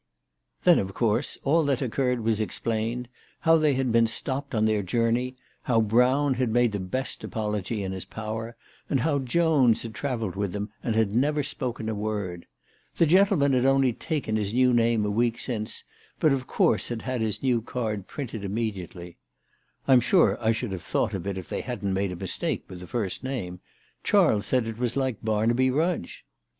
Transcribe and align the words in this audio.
"s 0.61 0.63
258 0.63 0.95
CHRISTMAS 0.97 1.37
AT 1.37 1.43
THOMPSON 1.43 1.43
HALL. 1.43 1.55
Then 1.61 1.77
of 1.77 1.77
course 1.77 1.77
all 1.77 1.85
that 1.85 1.85
occurred 1.85 2.23
was 2.25 2.41
explained, 2.41 3.07
how 3.41 3.57
they 3.57 3.73
had 3.75 3.91
been 3.91 4.07
stopped 4.07 4.55
on 4.55 4.65
their 4.65 4.81
journey, 4.81 5.35
how 5.61 5.79
Brown 5.79 6.33
had 6.33 6.49
made 6.49 6.71
the 6.71 6.79
best 6.79 7.23
apology 7.23 7.83
in 7.83 7.91
his 7.91 8.05
power, 8.05 8.55
and 8.89 9.01
how 9.01 9.19
Jones 9.19 9.83
had 9.83 9.93
travelled 9.93 10.35
with 10.35 10.53
them 10.53 10.71
and 10.81 10.95
had 10.95 11.13
never 11.15 11.43
spoken 11.43 11.87
a 11.87 11.93
word. 11.93 12.47
The 12.95 13.05
gentleman 13.05 13.53
had 13.53 13.65
only 13.67 13.93
taken 13.93 14.37
his 14.37 14.55
new 14.55 14.73
name 14.73 15.05
a 15.05 15.11
week 15.11 15.37
since, 15.37 15.83
but 16.19 16.33
of 16.33 16.47
course 16.47 16.87
had 16.87 17.03
had 17.03 17.21
his 17.21 17.43
new 17.43 17.61
card 17.61 18.07
printed 18.07 18.43
immediately." 18.43 19.17
I'm 19.87 20.01
sure 20.01 20.35
I 20.43 20.51
should 20.51 20.71
have 20.71 20.81
thought 20.81 21.13
of 21.13 21.27
it 21.27 21.37
if 21.37 21.47
they 21.47 21.61
hadn't 21.61 21.93
made 21.93 22.11
a 22.11 22.15
mistake 22.15 22.65
with 22.67 22.79
the 22.79 22.87
first 22.87 23.23
name. 23.23 23.59
Charles 24.03 24.47
said 24.47 24.65
it 24.65 24.79
was 24.79 24.97
like 24.97 25.17
Barnaby 25.21 25.69
Rudge." 25.69 26.25